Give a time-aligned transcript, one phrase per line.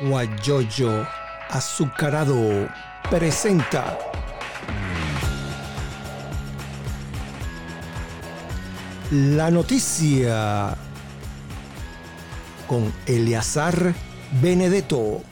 [0.00, 1.06] Guayoyo
[1.48, 2.68] Azucarado
[3.08, 3.96] presenta
[9.10, 10.76] la noticia
[12.66, 13.94] con Eleazar
[14.42, 15.22] Benedetto.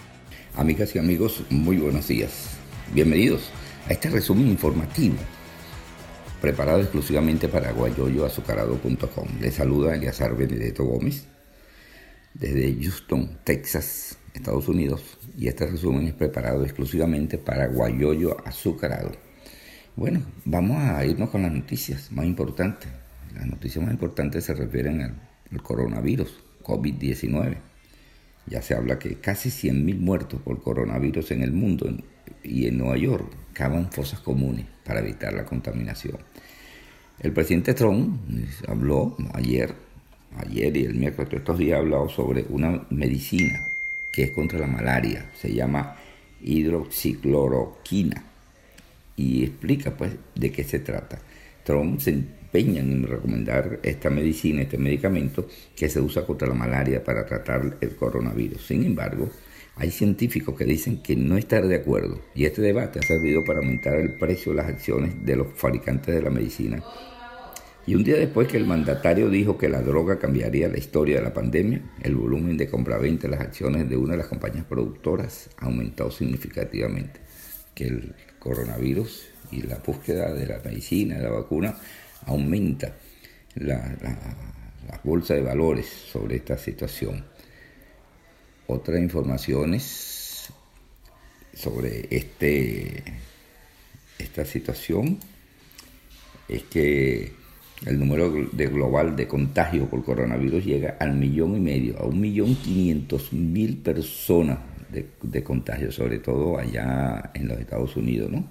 [0.57, 2.57] Amigas y amigos, muy buenos días.
[2.93, 3.51] Bienvenidos
[3.89, 5.17] a este resumen informativo
[6.41, 9.29] preparado exclusivamente para guayoyoazucarado.com.
[9.41, 11.27] Les saluda Eleazar Benedetto Gómez
[12.35, 19.13] desde Houston, Texas, Estados Unidos, y este resumen es preparado exclusivamente para Guayoyo Azucarado.
[19.97, 22.89] Bueno, vamos a irnos con las noticias más importantes.
[23.33, 27.57] Las noticias más importantes se refieren al, coronavirus, COVID-19.
[28.47, 31.89] Ya se habla que casi 100.000 muertos por coronavirus en el mundo
[32.43, 36.19] y en Nueva York cavan fosas comunes para evitar la contaminación.
[37.21, 38.21] El presidente Trump
[38.67, 39.75] habló ayer,
[40.39, 43.67] ayer y el miércoles, estos días ha hablado sobre una medicina
[44.13, 45.97] que es contra la malaria, se llama
[46.43, 48.25] hidroxicloroquina
[49.17, 51.19] y explica pues de qué se trata.
[51.65, 57.03] Trump se empeña en recomendar esta medicina, este medicamento que se usa contra la malaria
[57.03, 58.67] para tratar el coronavirus.
[58.67, 59.31] Sin embargo,
[59.77, 63.59] hay científicos que dicen que no estar de acuerdo y este debate ha servido para
[63.59, 66.85] aumentar el precio de las acciones de los fabricantes de la medicina
[67.87, 71.23] y un día después que el mandatario dijo que la droga cambiaría la historia de
[71.23, 75.51] la pandemia, el volumen de compraventa de las acciones de una de las compañías productoras
[75.59, 77.21] ha aumentado significativamente.
[77.75, 81.77] Que el coronavirus y la búsqueda de la medicina, de la vacuna,
[82.25, 82.95] aumenta
[83.57, 83.97] la,
[85.03, 87.23] bolsa de valores sobre esta situación.
[88.67, 90.49] Otras informaciones
[91.53, 93.05] sobre este,
[94.19, 95.19] esta situación
[96.49, 97.44] es que
[97.87, 102.55] el número global de contagio por coronavirus llega al millón y medio, a un millón
[102.57, 104.59] quinientos mil personas
[104.91, 108.49] de, de contagio, sobre todo allá en los Estados Unidos, ¿no?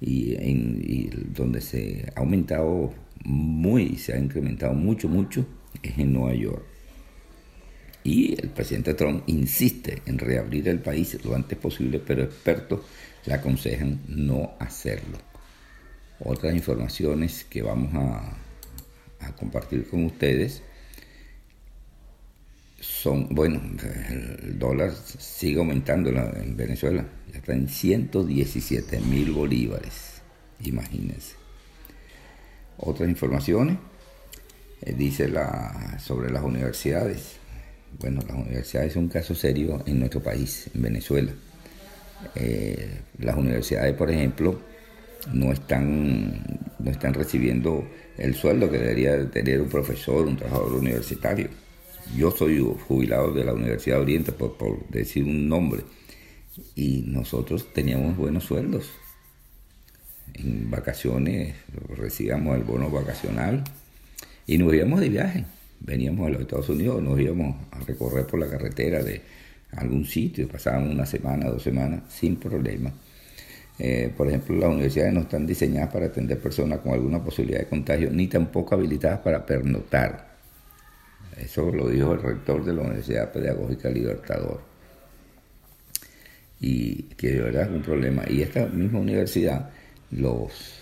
[0.00, 2.92] Y, en, donde se ha aumentado
[3.24, 5.46] muy, se ha incrementado mucho, mucho,
[5.82, 6.64] es en Nueva York.
[8.04, 12.80] Y el presidente Trump insiste en reabrir el país lo antes posible, pero expertos
[13.26, 15.18] le aconsejan no hacerlo
[16.20, 18.36] otras informaciones que vamos a,
[19.38, 20.62] compartir con ustedes
[22.80, 23.60] son, bueno,
[24.10, 30.22] el dólar sigue aumentando en Venezuela, ya está en 117 mil bolívares,
[30.60, 31.34] imagínense.
[32.76, 33.76] Otras informaciones,
[34.82, 37.36] eh, dice la, sobre las universidades.
[37.98, 41.32] Bueno, las universidades son un caso serio en nuestro país, en Venezuela.
[42.34, 44.60] Eh, las universidades, por ejemplo,
[45.32, 46.42] no están,
[46.78, 47.86] no están recibiendo
[48.16, 51.48] el sueldo que debería tener un profesor, un trabajador universitario.
[52.16, 55.82] Yo soy jubilado de la Universidad de Oriente, por, decir un nombre,
[56.74, 58.90] y nosotros teníamos buenos sueldos.
[60.34, 61.54] En vacaciones
[61.96, 63.64] recibíamos el bono vacacional
[64.46, 65.44] y nos íbamos de viaje.
[65.80, 69.20] Veníamos a los Estados Unidos, nos íbamos a recorrer por la carretera de
[69.72, 72.92] algún sitio, pasábamos una semana, dos semanas sin problema
[73.78, 77.66] eh, por ejemplo, las universidades no están diseñadas para atender personas con alguna posibilidad de
[77.66, 80.36] contagio, ni tampoco habilitadas para pernotar.
[81.36, 84.62] Eso lo dijo el rector de la Universidad Pedagógica Libertador.
[86.60, 88.24] Y que de verdad es un problema.
[88.28, 89.70] Y esta misma universidad,
[90.10, 90.80] los,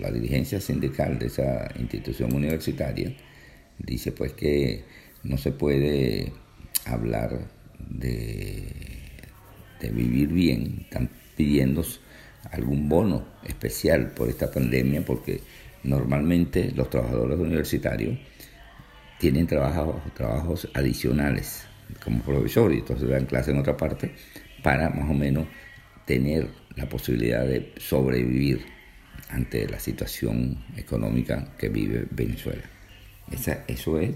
[0.00, 3.14] la dirigencia sindical de esa institución universitaria,
[3.78, 4.82] dice pues que
[5.22, 6.32] no se puede
[6.86, 7.38] hablar
[7.88, 9.07] de
[9.80, 11.84] de vivir bien, están pidiendo
[12.50, 15.40] algún bono especial por esta pandemia porque
[15.84, 18.18] normalmente los trabajadores universitarios
[19.18, 21.64] tienen trabajos, trabajos adicionales
[22.04, 24.12] como profesor y entonces dan clase en otra parte
[24.62, 25.46] para más o menos
[26.04, 28.64] tener la posibilidad de sobrevivir
[29.30, 32.62] ante la situación económica que vive Venezuela.
[33.30, 34.10] Esa, eso es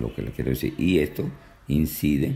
[0.00, 0.74] lo que le quiero decir.
[0.78, 1.30] Y esto
[1.68, 2.34] incide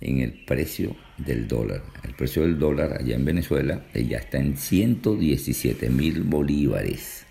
[0.00, 1.82] en el precio del dólar.
[2.04, 7.26] El precio del dólar allá en Venezuela ya está en 117 mil bolívares.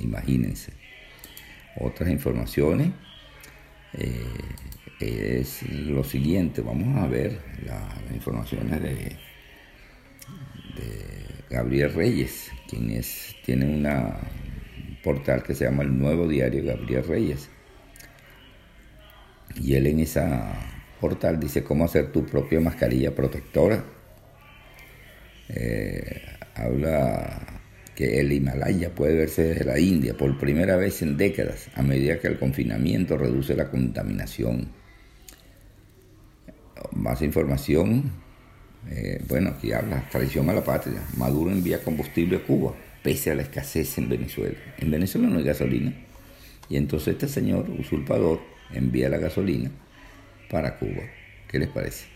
[0.00, 0.72] Imagínense.
[1.76, 2.90] Otras informaciones
[3.94, 4.24] eh,
[5.00, 6.60] es lo siguiente.
[6.60, 9.16] Vamos a ver las informaciones de, de
[11.50, 14.18] Gabriel Reyes, quien es, tiene una,
[14.88, 17.48] un portal que se llama El Nuevo Diario Gabriel Reyes.
[19.54, 23.84] Y él en esa portal dice cómo hacer tu propia mascarilla protectora.
[25.48, 26.22] Eh,
[26.54, 27.40] habla
[27.94, 32.20] que el Himalaya puede verse desde la India por primera vez en décadas, a medida
[32.20, 34.68] que el confinamiento reduce la contaminación.
[36.92, 38.10] más información.
[38.90, 41.02] Eh, bueno, aquí habla, traición a la patria.
[41.16, 44.56] Maduro envía combustible a Cuba, pese a la escasez en Venezuela.
[44.78, 45.92] En Venezuela no hay gasolina.
[46.68, 48.40] Y entonces este señor, usurpador,
[48.72, 49.70] envía la gasolina
[50.50, 51.02] para Cuba.
[51.48, 52.06] ¿Qué les parece?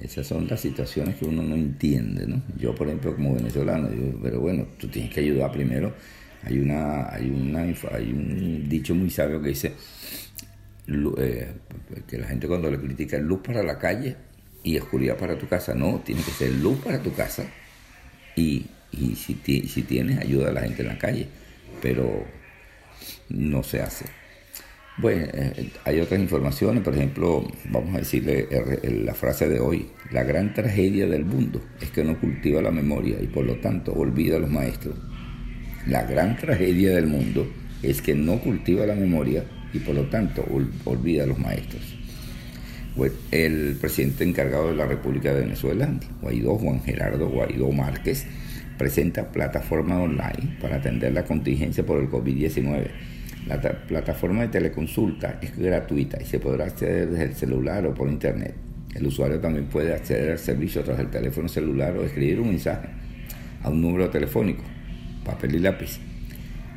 [0.00, 2.42] Esas son las situaciones que uno no entiende, ¿no?
[2.58, 5.94] Yo, por ejemplo, como venezolano, digo, pero bueno, tú tienes que ayudar primero.
[6.42, 9.72] Hay una, hay una, hay un dicho muy sabio que dice
[11.18, 11.52] eh,
[12.06, 14.16] que la gente cuando le critica luz para la calle
[14.62, 17.46] y oscuridad para tu casa, no, tiene que ser luz para tu casa
[18.36, 19.34] y, si,
[19.66, 21.28] si tienes ayuda a la gente en la calle,
[21.80, 22.26] pero
[23.28, 24.06] no se hace.
[24.96, 28.46] Bueno, eh, hay otras informaciones, por ejemplo, vamos a decirle
[29.04, 33.16] la frase de hoy, la gran tragedia del mundo es que no cultiva la memoria
[33.20, 34.94] y por lo tanto olvida a los maestros.
[35.88, 37.44] La gran tragedia del mundo
[37.82, 40.44] es que no cultiva la memoria y por lo tanto
[40.84, 41.82] olvida a los maestros.
[43.32, 45.92] el presidente encargado de la República de Venezuela,
[46.22, 48.26] Guaidó, Juan Gerardo Guaidó Márquez,
[48.78, 53.13] presenta plataforma online para atender la contingencia por el COVID-19
[53.46, 58.08] la plataforma de teleconsulta es gratuita y se podrá acceder desde el celular o por
[58.08, 58.54] internet.
[58.94, 62.88] El usuario también puede acceder al servicio tras el teléfono celular o escribir un mensaje
[63.62, 64.62] a un número telefónico,
[65.24, 65.98] papel y lápiz,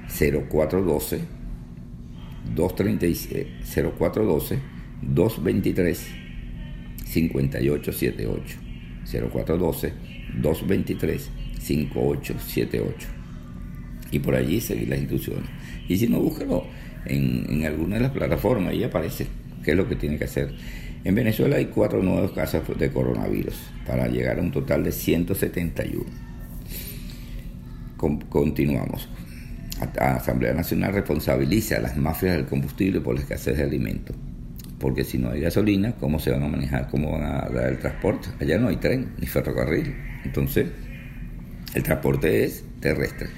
[0.10, 1.20] 0412
[2.56, 3.48] 236
[3.98, 4.60] 0412
[5.02, 6.08] 223
[7.06, 8.58] 5878
[9.06, 9.94] 0412
[10.42, 11.30] 223
[11.60, 13.08] 5878
[14.12, 15.57] y por allí seguir las instrucciones.
[15.88, 16.66] Y si no, búsquelo
[17.06, 19.28] en, en alguna de las plataformas y aparece
[19.64, 20.54] qué es lo que tiene que hacer.
[21.04, 23.56] En Venezuela hay cuatro nuevos casos de coronavirus
[23.86, 26.06] para llegar a un total de 171.
[28.30, 29.08] continuamos.
[29.96, 34.16] La Asamblea Nacional responsabiliza a las mafias del combustible por la escasez de alimentos.
[34.80, 36.88] Porque si no hay gasolina, ¿cómo se van a manejar?
[36.90, 38.30] ¿Cómo van a dar el transporte?
[38.40, 39.96] Allá no hay tren ni ferrocarril.
[40.26, 40.68] Entonces,
[41.74, 43.30] el transporte es terrestre.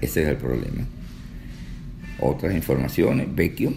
[0.00, 0.84] Ese es el problema.
[2.18, 3.72] Otras informaciones, Vecchio,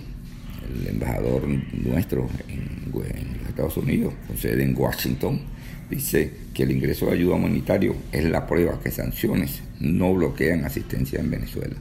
[0.82, 5.42] el embajador nuestro en, los Estados Unidos, con sede en Washington,
[5.90, 11.20] dice que el ingreso de ayuda humanitaria es la prueba que sanciones no bloquean asistencia
[11.20, 11.76] en Venezuela.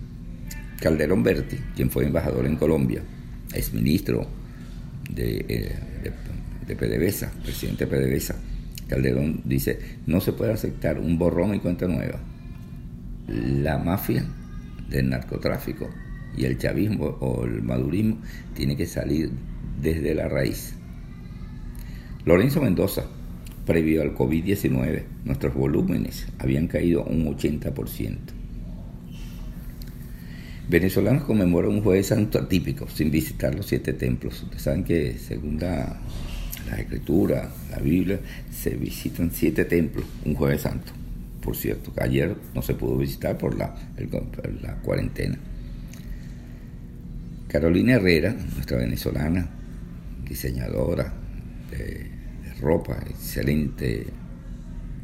[0.81, 3.03] Calderón Berti, quien fue embajador en Colombia,
[3.53, 4.27] es ministro
[5.11, 5.77] de, eh,
[6.67, 8.37] de, PDVSA, presidente de PDVSA,
[8.89, 12.21] Calderón dice, no se puede aceptar un borrón y cuenta nueva
[13.29, 14.25] la mafia
[14.89, 15.91] del narcotráfico
[16.37, 18.19] y el chavismo o el madurismo
[18.55, 19.31] tiene que salir
[19.81, 20.75] desde la raíz.
[22.25, 23.05] Lorenzo Mendoza,
[23.67, 28.17] previo al COVID-19, nuestros volúmenes habían caído un 80%.
[30.69, 34.43] Venezolanos conmemoran un jueves santo atípico, sin visitar los siete templos.
[34.43, 35.99] Ustedes saben que según la,
[36.69, 38.21] la escritura, la Biblia,
[38.51, 40.93] se visitan siete templos un jueves santo
[41.49, 43.75] por cierto, ayer no se pudo visitar por la,
[44.61, 45.39] la cuarentena.
[47.49, 49.49] Carolina Herrera, nuestra venezolana,
[50.29, 51.15] diseñadora
[51.71, 52.07] de,
[52.61, 54.07] ropa, excelente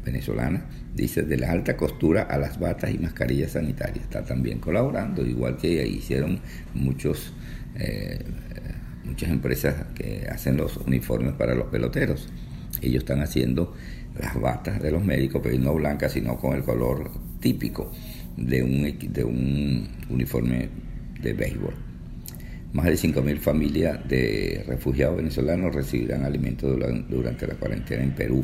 [0.03, 4.03] venezolana, dice de la alta costura a las batas y mascarillas sanitarias.
[4.03, 6.39] Está también colaborando, igual que hicieron
[6.75, 7.33] muchos,
[7.79, 8.19] eh,
[9.05, 12.29] muchas empresas que hacen los uniformes para los peloteros.
[12.81, 13.73] Ellos están haciendo
[14.19, 17.91] las batas de los médicos, pero no blancas, sino con el color típico
[18.37, 20.69] de un, de un uniforme
[21.19, 21.94] de béisbol.
[22.75, 26.77] Más de 5.000 familias de refugiados venezolanos recibirán alimentos
[27.07, 28.43] durante la cuarentena en Perú.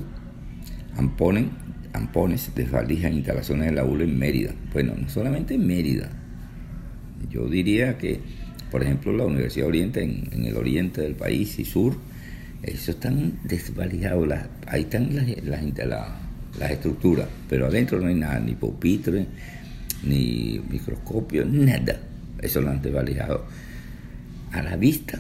[0.95, 1.49] Amponen,
[1.91, 4.53] ampones desvalijan instalaciones de la ULA en Mérida.
[4.71, 6.09] Bueno, no solamente en Mérida.
[7.29, 8.21] Yo diría que,
[8.71, 11.97] por ejemplo, la Universidad Oriente en, el oriente del país y sur,
[12.63, 14.29] eso están desvalijados,
[14.65, 15.27] ahí están las,
[16.57, 19.25] las, estructuras, pero adentro no hay nada, ni pupitre,
[20.03, 21.99] ni microscopio, nada.
[22.41, 23.43] Eso lo han desvalijado
[24.51, 25.19] a la vista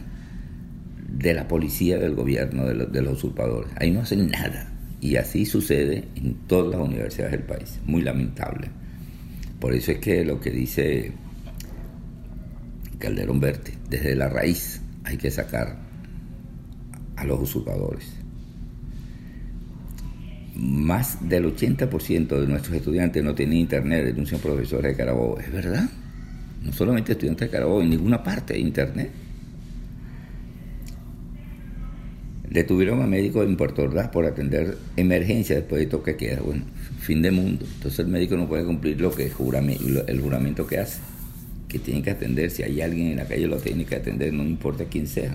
[1.09, 3.71] de la policía del gobierno, de, de los usurpadores.
[3.77, 4.71] Ahí no hacen nada.
[5.01, 7.79] Y así sucede en todas las universidades del país.
[7.85, 8.69] Muy lamentable.
[9.59, 11.11] Por eso es que lo que dice
[12.97, 15.77] Calderón Verte, desde la raíz hay que sacar
[17.15, 18.13] a los usurpadores.
[20.55, 25.39] Más del 80% de nuestros estudiantes no tienen internet, denuncian profesores de Carabobo.
[25.39, 25.89] ¿Es verdad?
[26.63, 29.09] No solamente estudiantes de Carabobo, en ninguna parte de internet.
[32.49, 36.41] Detuvieron a médicos en Puerto Ordaz por atender emergencia después de toque queda.
[36.41, 36.63] Bueno,
[36.99, 37.65] fin de mundo.
[37.75, 40.99] Entonces el médico no puede cumplir lo que el juramento que hace,
[41.67, 42.51] que tiene que atender.
[42.51, 45.33] Si hay alguien en la calle, lo tiene que atender, no importa quién sea.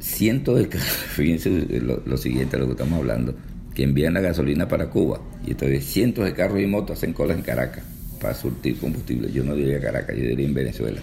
[0.00, 3.34] cientos de carros, fíjense lo, lo siguiente lo que estamos hablando,
[3.74, 5.20] que envían la gasolina para Cuba.
[5.46, 9.30] Y entonces cientos de carros y motos hacen colas en Caracas para surtir combustible.
[9.32, 11.00] Yo no diría Caracas, yo diría en Venezuela.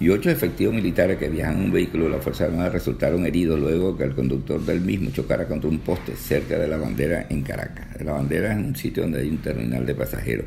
[0.00, 3.58] Y ocho efectivos militares que viajan en un vehículo de la Fuerza Armada resultaron heridos
[3.58, 7.42] luego que el conductor del mismo chocara contra un poste cerca de la bandera en
[7.42, 8.00] Caracas.
[8.04, 10.46] La bandera es un sitio donde hay un terminal de pasajeros.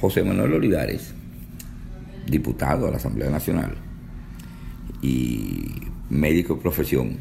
[0.00, 1.12] José Manuel Olivares,
[2.26, 3.74] diputado a la Asamblea Nacional
[5.02, 5.66] y
[6.08, 7.18] médico de profesión,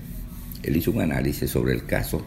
[0.63, 2.25] él hizo un análisis sobre el caso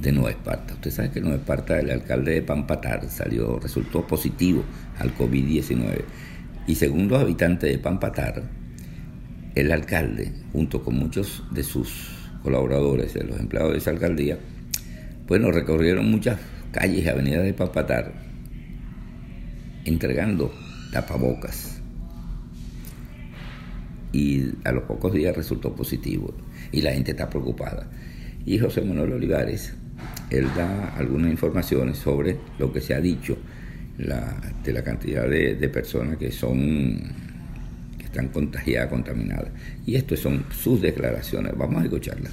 [0.00, 0.74] de Nueva Esparta.
[0.74, 4.64] Usted sabe que Nueva Esparta, el alcalde de Pampatar, salió, resultó positivo
[4.98, 6.02] al COVID-19.
[6.66, 8.42] Y según los habitantes de Pampatar,
[9.54, 14.38] el alcalde, junto con muchos de sus colaboradores, de los empleados de esa alcaldía,
[15.26, 16.38] bueno, recorrieron muchas
[16.72, 18.12] calles y avenidas de Pampatar
[19.84, 20.52] entregando
[20.92, 21.80] tapabocas.
[24.12, 26.34] Y a los pocos días resultó positivo
[26.72, 27.88] y la gente está preocupada.
[28.44, 29.74] Y José Manuel Olivares
[30.30, 33.36] él da algunas informaciones sobre lo que se ha dicho
[33.98, 37.28] de la cantidad de, personas que son
[37.98, 39.50] que están contagiadas, contaminadas.
[39.86, 41.52] Y estas son sus declaraciones.
[41.56, 42.32] Vamos a escucharlas.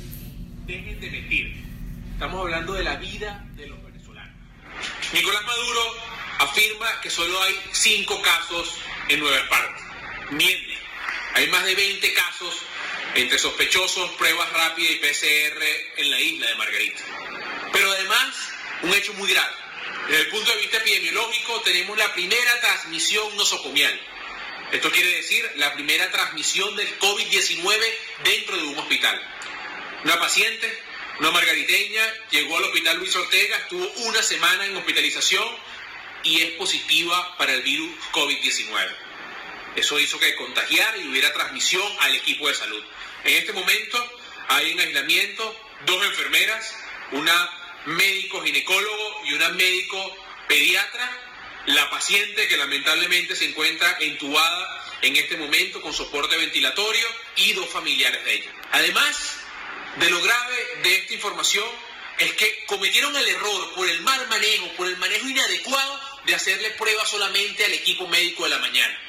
[0.66, 1.54] Dejen de mentir.
[2.14, 4.34] Estamos hablando de la vida de los venezolanos.
[5.14, 5.82] Nicolás Maduro
[6.40, 10.32] afirma que solo hay cinco casos en Nueva Esparta.
[10.32, 10.78] Miente.
[11.36, 12.64] Hay más de 20 casos
[13.22, 15.64] entre sospechosos, pruebas rápidas y PCR
[15.98, 17.04] en la isla de Margarita.
[17.74, 18.36] Pero además,
[18.84, 19.54] un hecho muy grave.
[20.08, 24.00] Desde el punto de vista epidemiológico, tenemos la primera transmisión nosocomial.
[24.72, 27.80] Esto quiere decir la primera transmisión del COVID-19
[28.24, 29.22] dentro de un hospital.
[30.04, 30.80] Una paciente,
[31.20, 35.48] una margariteña, llegó al hospital Luis Ortega, estuvo una semana en hospitalización
[36.24, 39.07] y es positiva para el virus COVID-19.
[39.76, 42.84] Eso hizo que contagiara y hubiera transmisión al equipo de salud.
[43.24, 45.56] En este momento hay en aislamiento
[45.86, 46.76] dos enfermeras,
[47.12, 51.10] una médico ginecólogo y una médico pediatra,
[51.68, 57.70] la paciente que lamentablemente se encuentra entubada en este momento con soporte ventilatorio y dos
[57.70, 58.52] familiares de ella.
[58.72, 59.38] Además
[59.98, 61.68] de lo grave de esta información
[62.20, 66.72] es que cometieron el error por el mal manejo, por el manejo inadecuado de hacerle
[66.72, 69.00] pruebas solamente al equipo médico de la mañana.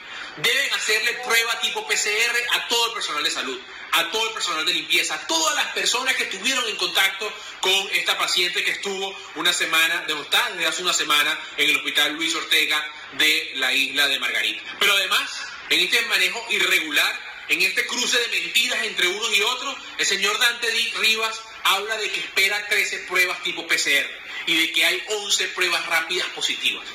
[0.42, 3.61] Deben hacerle prueba tipo PCR a todo el personal de salud
[3.92, 7.88] a todo el personal de limpieza, a todas las personas que estuvieron en contacto con
[7.92, 12.35] esta paciente que estuvo una semana, de desde hace una semana en el hospital Luis
[12.35, 14.62] Ortega de la isla de Margarita.
[14.78, 15.30] Pero además,
[15.71, 20.38] en este manejo irregular, en este cruce de mentiras entre unos y otros, el señor
[20.38, 20.68] Dante
[20.99, 24.09] Rivas habla de que espera 13 pruebas tipo PCR
[24.47, 26.87] y de que hay 11 pruebas rápidas positivas.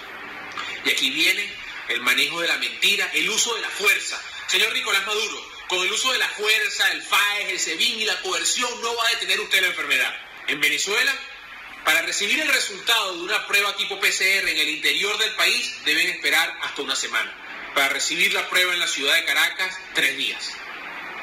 [0.85, 1.51] Y aquí viene
[1.89, 4.21] el manejo de la mentira, el uso de la fuerza.
[4.47, 8.21] Señor Nicolás Maduro, con el uso de la fuerza, el FAES, el SEBIN y la
[8.21, 10.15] coerción no va a detener usted la enfermedad.
[10.47, 11.13] En Venezuela,
[11.85, 16.09] para recibir el resultado de una prueba tipo PCR en el interior del país, deben
[16.09, 17.33] esperar hasta una semana.
[17.73, 20.51] Para recibir la prueba en la ciudad de Caracas, tres días.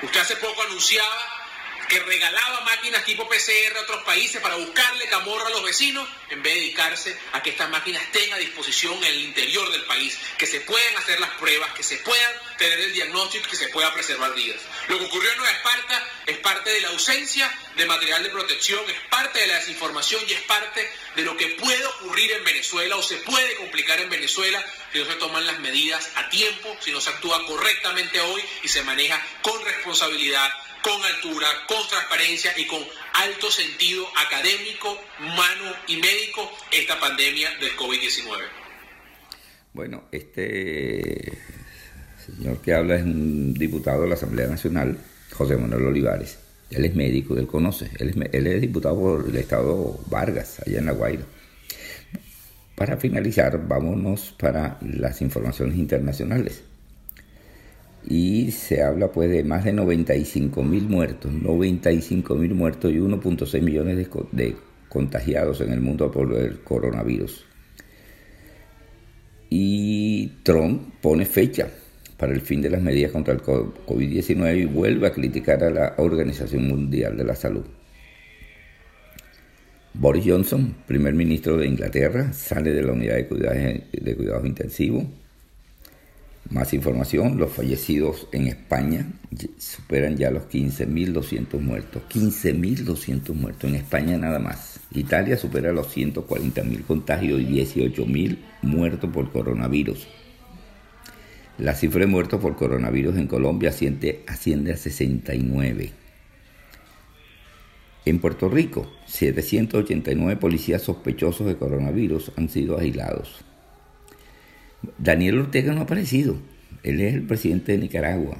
[0.02, 1.39] Usted hace poco anunciaba
[1.90, 6.40] que regalaba máquinas tipo PCR a otros países para buscarle camorra a los vecinos, en
[6.40, 10.16] vez de dedicarse a que estas máquinas estén a disposición en el interior del país,
[10.38, 13.92] que se puedan hacer las pruebas, que se puedan tener el diagnóstico que se pueda
[13.92, 14.60] preservar vidas.
[14.86, 18.88] Lo que ocurrió en Nueva Esparta es parte de la ausencia de material de protección,
[18.88, 22.96] es parte de la desinformación y es parte de lo que puede ocurrir en Venezuela
[22.96, 26.92] o se puede complicar en Venezuela si no se toman las medidas a tiempo, si
[26.92, 32.66] no se actúa correctamente hoy y se maneja con responsabilidad con altura, con transparencia y
[32.66, 32.80] con
[33.14, 38.38] alto sentido académico, humano y médico esta pandemia del COVID-19.
[39.72, 41.38] Bueno, este
[42.24, 44.98] señor que habla es un diputado de la Asamblea Nacional,
[45.32, 46.38] José Manuel Olivares.
[46.70, 50.78] Él es médico, él conoce, él es, él es diputado por el estado Vargas, allá
[50.78, 51.24] en La Guaira.
[52.76, 56.62] Para finalizar, vámonos para las informaciones internacionales
[58.08, 63.60] y se habla pues de más de 95 mil muertos, 95 mil muertos y 1.6
[63.62, 64.56] millones de,
[64.88, 67.44] contagiados en el mundo por el coronavirus.
[69.50, 71.68] Y Trump pone fecha
[72.16, 75.94] para el fin de las medidas contra el COVID-19 y vuelve a criticar a la
[75.98, 77.64] Organización Mundial de la Salud.
[79.92, 85.04] Boris Johnson, primer ministro de Inglaterra, sale de la unidad de de cuidados intensivos
[86.50, 89.06] más información, los fallecidos en España
[89.58, 92.02] superan ya los 15.200 muertos.
[92.10, 94.80] 15.200 muertos en España nada más.
[94.92, 100.08] Italia supera los 140.000 contagios y 18.000 muertos por coronavirus.
[101.58, 105.92] La cifra de muertos por coronavirus en Colombia asciende, asciende a 69.
[108.06, 113.44] En Puerto Rico, 789 policías sospechosos de coronavirus han sido aislados.
[114.98, 116.36] Daniel Ortega no ha aparecido.
[116.82, 118.36] Él es el presidente de Nicaragua.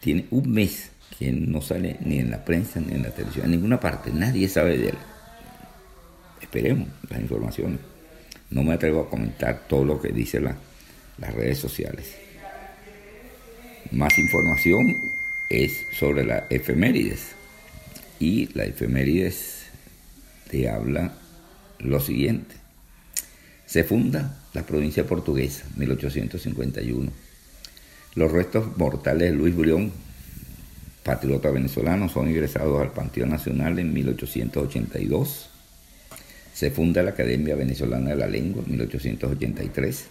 [0.00, 3.52] Tiene un mes que no sale ni en la prensa ni en la televisión, en
[3.52, 4.10] ninguna parte.
[4.12, 4.98] Nadie sabe de él.
[6.40, 7.78] Esperemos las informaciones.
[8.50, 12.14] No me atrevo a comentar todo lo que dicen las redes sociales.
[13.90, 14.96] Más información
[15.48, 17.32] es sobre la efemérides
[18.18, 19.66] y la efemérides
[20.50, 21.12] te habla
[21.78, 22.61] lo siguiente.
[23.72, 27.10] Se funda la provincia portuguesa, 1851.
[28.16, 29.90] Los restos mortales de Luis Brión,
[31.02, 35.48] patriota venezolano, son ingresados al Panteón Nacional en 1882.
[36.52, 40.04] Se funda la Academia Venezolana de la Lengua en 1883.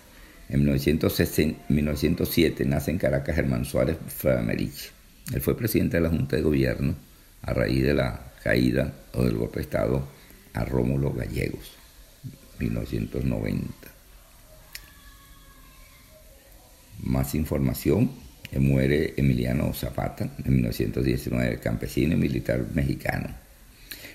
[0.49, 4.91] En 1907 nace en Caracas Germán Suárez Framerich.
[5.35, 6.95] Él fue presidente de la Junta de Gobierno
[7.43, 10.07] a raíz de la caída o del golpe de Estado
[10.53, 11.73] a Rómulo Gallegos,
[12.61, 13.65] 1990.
[17.03, 18.11] Más información,
[18.59, 23.29] muere Emiliano Zapata en 1919, campesino y militar mexicano.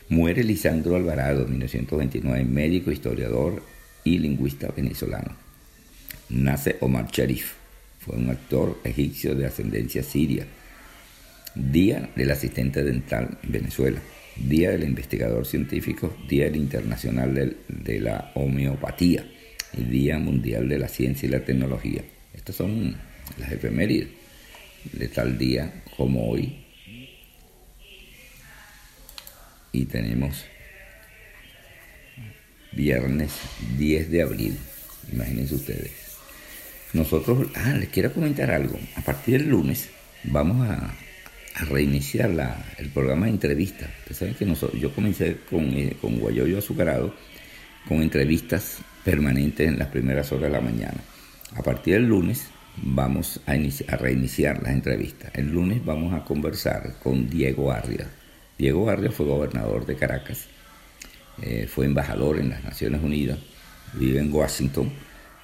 [0.09, 3.63] Muere Lisandro Alvarado en 1929, médico, historiador
[4.05, 5.33] y lingüista venezolano.
[6.29, 7.55] Nace Omar Sharif,
[7.99, 10.47] fue un actor egipcio de ascendencia siria
[11.57, 13.99] Día del Asistente Dental en Venezuela,
[14.37, 19.27] Día del Investigador Científico, Día Internacional de, la Homeopatía
[19.73, 22.03] y Día Mundial de la Ciencia y la Tecnología.
[22.35, 22.97] Estas son
[23.39, 24.09] las efemérides
[24.93, 26.65] de tal día como hoy.
[29.73, 30.45] Y tenemos
[32.73, 33.33] viernes
[33.77, 34.57] 10 de abril.
[35.13, 35.93] Imagínense ustedes.
[36.93, 38.79] Nosotros, ah, les quiero comentar algo.
[38.97, 39.89] A partir del lunes
[40.25, 40.95] vamos a
[41.57, 42.31] a reiniciar
[42.79, 43.89] el programa de entrevistas.
[44.11, 47.15] Ustedes que yo comencé con, eh, con Guayoyo Azucarado
[47.89, 50.99] con entrevistas permanentes en las primeras horas de la mañana.
[51.55, 52.49] A partir del lunes
[52.83, 53.55] vamos a,
[53.97, 55.31] reiniciar las entrevistas.
[55.35, 58.09] El lunes vamos a conversar con Diego Arria.
[58.59, 60.47] Diego Arria fue gobernador de Caracas,
[61.43, 63.39] eh, fue embajador en las Naciones Unidas,
[63.95, 64.91] vive en Washington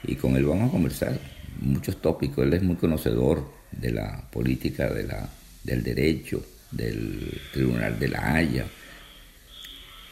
[0.03, 1.19] y con él vamos a conversar
[1.61, 2.45] muchos tópicos.
[2.45, 5.29] Él es muy conocedor de la política de la
[5.65, 8.67] del derecho, del Tribunal de la Haya.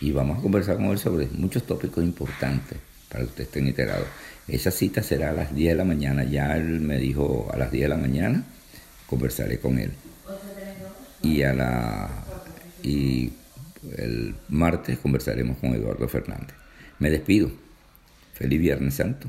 [0.01, 4.07] Y vamos a conversar con él sobre muchos tópicos importantes para que ustedes estén enterados.
[4.49, 6.25] Esa cita será a las 10 de la mañana.
[6.25, 8.45] Ya él me dijo a las 10 de la mañana
[9.07, 9.93] conversaré con él.
[11.23, 12.09] Y a la
[12.83, 13.33] y
[13.97, 16.55] el martes conversaremos con Eduardo Fernández.
[16.99, 17.51] Me despido.
[18.35, 19.29] Feliz Viernes Santo.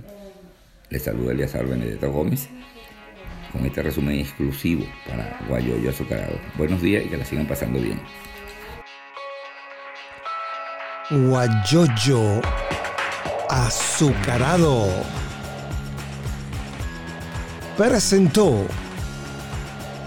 [0.89, 2.47] Les saluda Eliazar Benedetto Gómez
[3.51, 6.39] con este resumen exclusivo para Guayoyo Azucarado.
[6.57, 7.99] Buenos días y que la sigan pasando bien.
[11.09, 12.41] Guayoyo
[13.49, 14.87] Azucarado
[17.77, 18.65] presentó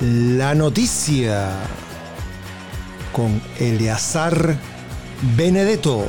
[0.00, 1.50] la noticia
[3.12, 4.56] con Eleazar
[5.36, 6.08] Benedetto.